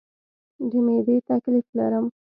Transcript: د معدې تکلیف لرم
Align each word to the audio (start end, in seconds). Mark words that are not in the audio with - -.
د 0.69 0.71
معدې 0.85 1.15
تکلیف 1.29 1.67
لرم 1.77 2.05